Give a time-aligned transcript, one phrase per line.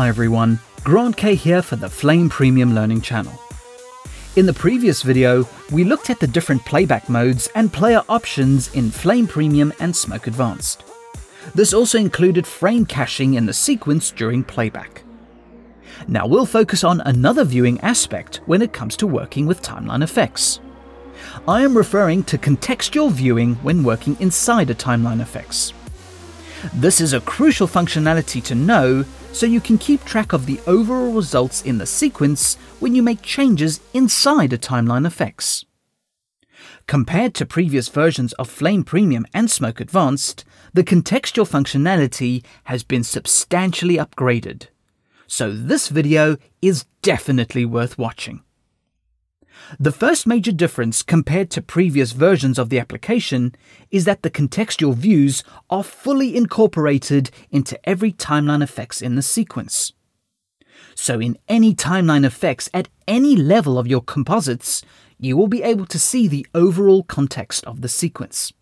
[0.00, 3.38] Hi everyone, Grant Kay here for the Flame Premium Learning channel.
[4.34, 8.90] In the previous video, we looked at the different playback modes and player options in
[8.90, 10.84] Flame Premium and Smoke Advanced.
[11.54, 15.02] This also included frame caching in the sequence during playback.
[16.08, 20.60] Now we'll focus on another viewing aspect when it comes to working with timeline effects.
[21.46, 25.74] I am referring to contextual viewing when working inside a timeline effects.
[26.72, 31.12] This is a crucial functionality to know so you can keep track of the overall
[31.12, 35.64] results in the sequence when you make changes inside a timeline effects.
[36.86, 43.04] Compared to previous versions of Flame Premium and Smoke Advanced, the contextual functionality has been
[43.04, 44.66] substantially upgraded.
[45.26, 48.42] So this video is definitely worth watching.
[49.78, 53.54] The first major difference compared to previous versions of the application
[53.90, 59.92] is that the contextual views are fully incorporated into every timeline effects in the sequence.
[60.94, 64.82] So in any timeline effects at any level of your composites,
[65.18, 68.52] you will be able to see the overall context of the sequence.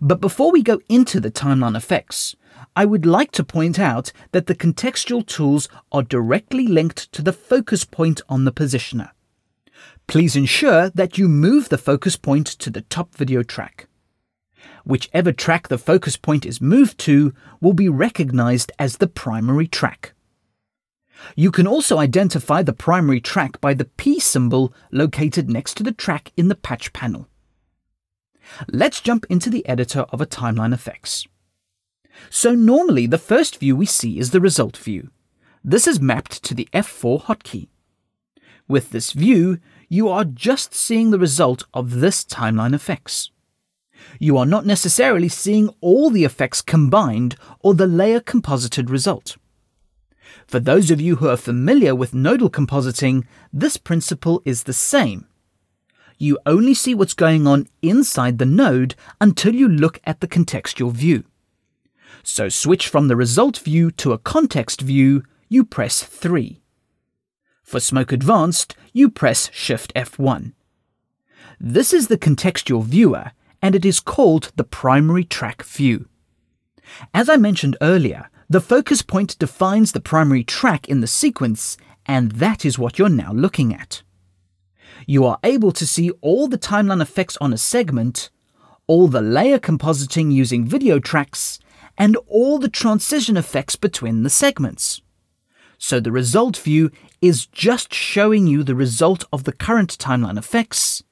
[0.00, 2.36] But before we go into the timeline effects,
[2.76, 7.32] I would like to point out that the contextual tools are directly linked to the
[7.32, 9.10] focus point on the positioner.
[10.06, 13.88] Please ensure that you move the focus point to the top video track.
[14.84, 20.12] Whichever track the focus point is moved to will be recognized as the primary track.
[21.36, 25.92] You can also identify the primary track by the P symbol located next to the
[25.92, 27.28] track in the patch panel.
[28.68, 31.26] Let's jump into the editor of a timeline effects.
[32.30, 35.10] So normally the first view we see is the result view.
[35.64, 37.68] This is mapped to the F4 hotkey.
[38.66, 43.30] With this view, you are just seeing the result of this timeline effects.
[44.18, 49.36] You are not necessarily seeing all the effects combined or the layer composited result.
[50.46, 55.26] For those of you who are familiar with nodal compositing, this principle is the same.
[56.18, 60.92] You only see what's going on inside the node until you look at the contextual
[60.92, 61.24] view.
[62.22, 66.62] So switch from the result view to a context view, you press 3.
[67.64, 70.52] For Smoke Advanced, you press Shift F1.
[71.58, 73.32] This is the contextual viewer,
[73.62, 76.06] and it is called the primary track view.
[77.14, 82.32] As I mentioned earlier, the focus point defines the primary track in the sequence, and
[82.32, 84.02] that is what you're now looking at.
[85.06, 88.28] You are able to see all the timeline effects on a segment,
[88.86, 91.58] all the layer compositing using video tracks,
[91.96, 95.00] and all the transition effects between the segments.
[95.78, 96.90] So the result view
[97.20, 101.02] is just showing you the result of the current timeline effects,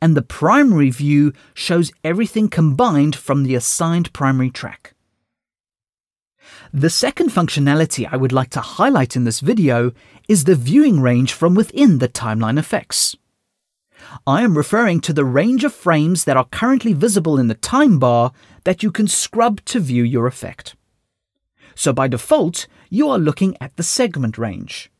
[0.00, 4.94] and the primary view shows everything combined from the assigned primary track.
[6.72, 9.92] The second functionality I would like to highlight in this video
[10.28, 13.16] is the viewing range from within the timeline effects.
[14.26, 17.98] I am referring to the range of frames that are currently visible in the time
[17.98, 18.32] bar
[18.64, 20.74] that you can scrub to view your effect
[21.78, 24.90] so by default, you are looking at the segment range.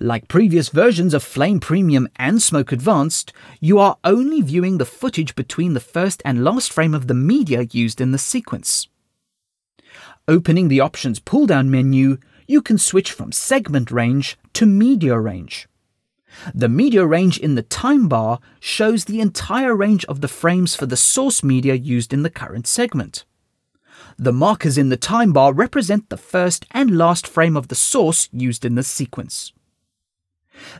[0.00, 5.34] Like previous versions of Flame Premium and Smoke Advanced, you are only viewing the footage
[5.34, 8.88] between the first and last frame of the media used in the sequence.
[10.26, 12.18] Opening the Options pull-down menu,
[12.48, 15.68] you can switch from Segment Range to Media Range.
[16.54, 20.86] The media range in the time bar shows the entire range of the frames for
[20.86, 23.24] the source media used in the current segment.
[24.18, 28.28] The markers in the time bar represent the first and last frame of the source
[28.32, 29.52] used in the sequence.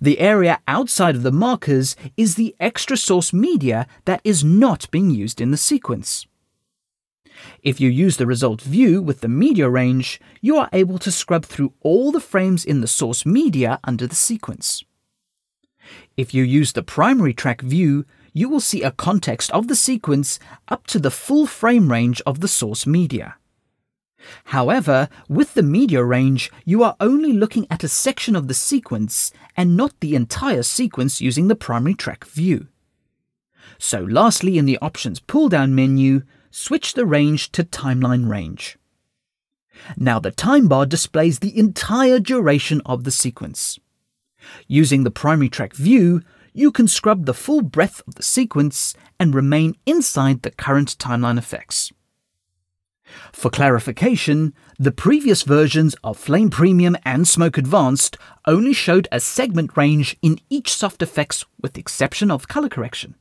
[0.00, 5.10] The area outside of the markers is the extra source media that is not being
[5.10, 6.26] used in the sequence.
[7.62, 11.44] If you use the result view with the media range, you are able to scrub
[11.44, 14.84] through all the frames in the source media under the sequence.
[16.16, 20.38] If you use the primary track view, you will see a context of the sequence
[20.68, 23.36] up to the full frame range of the source media.
[24.46, 29.32] However, with the media range, you are only looking at a section of the sequence
[29.56, 32.68] and not the entire sequence using the primary track view.
[33.78, 38.76] So lastly, in the Options pull-down menu, switch the range to Timeline Range.
[39.96, 43.78] Now the time bar displays the entire duration of the sequence.
[44.66, 46.22] Using the primary track view,
[46.54, 51.36] you can scrub the full breadth of the sequence and remain inside the current timeline
[51.36, 51.92] effects.
[53.32, 58.16] For clarification, the previous versions of Flame Premium and Smoke Advanced
[58.46, 63.16] only showed a segment range in each soft effects with the exception of color correction.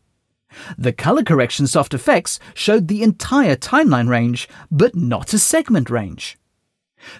[0.78, 6.38] The color correction soft effects showed the entire timeline range, but not a segment range.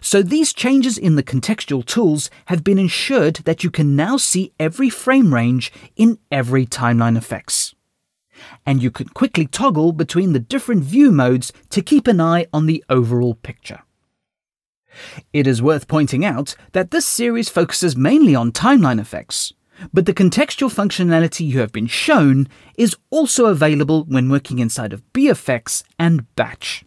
[0.02, 4.54] So these changes in the contextual tools have been ensured that you can now see
[4.60, 7.76] every frame range in every timeline effects.
[8.66, 12.66] And you can quickly toggle between the different view modes to keep an eye on
[12.66, 13.82] the overall picture.
[15.32, 19.54] It is worth pointing out that this series focuses mainly on timeline effects,
[19.92, 22.48] but the contextual functionality you have been shown
[22.78, 26.86] is also available when working inside of BFX and Batch.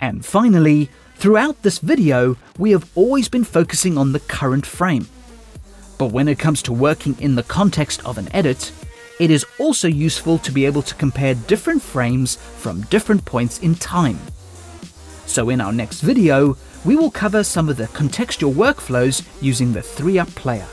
[0.00, 5.08] And finally, throughout this video, we have always been focusing on the current frame.
[5.98, 8.72] But when it comes to working in the context of an edit,
[9.20, 13.76] it is also useful to be able to compare different frames from different points in
[13.76, 14.18] time.
[15.26, 19.80] So in our next video, we will cover some of the contextual workflows using the
[19.80, 20.66] 3up player.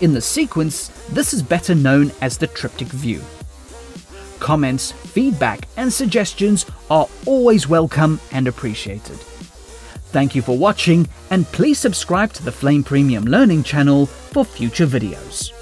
[0.00, 3.22] In the sequence, this is better known as the triptych view.
[4.40, 9.16] Comments, feedback, and suggestions are always welcome and appreciated.
[10.12, 14.86] Thank you for watching, and please subscribe to the Flame Premium Learning channel for future
[14.86, 15.55] videos.